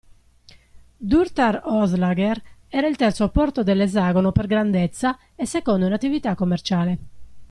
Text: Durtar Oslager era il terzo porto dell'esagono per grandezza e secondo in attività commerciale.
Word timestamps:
Durtar 1.11 1.61
Oslager 1.63 2.41
era 2.69 2.87
il 2.87 2.95
terzo 2.95 3.29
porto 3.29 3.61
dell'esagono 3.61 4.31
per 4.31 4.47
grandezza 4.47 5.15
e 5.35 5.45
secondo 5.45 5.85
in 5.85 5.93
attività 5.93 6.33
commerciale. 6.33 6.97